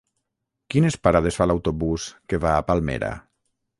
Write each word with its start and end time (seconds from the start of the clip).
Quines 0.75 0.95
parades 1.07 1.37
fa 1.41 1.47
l'autobús 1.49 2.07
que 2.33 2.41
va 2.47 2.55
a 2.55 2.65
Palmera? 2.71 3.13